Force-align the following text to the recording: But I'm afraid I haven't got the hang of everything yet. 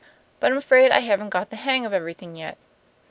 But 0.39 0.51
I'm 0.51 0.57
afraid 0.57 0.89
I 0.91 1.01
haven't 1.01 1.29
got 1.29 1.51
the 1.51 1.55
hang 1.55 1.85
of 1.85 1.93
everything 1.93 2.35
yet. 2.35 2.57